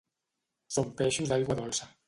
[0.77, 1.95] Són peixos d'aigua dolça.